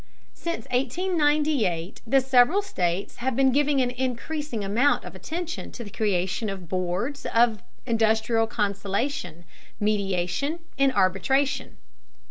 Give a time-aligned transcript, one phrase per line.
[0.33, 5.91] Since 1898 the several states have been giving an increasing amount of attention to the
[5.91, 9.45] creation of boards of industrial conciliation,
[9.79, 11.77] mediation, and arbitration.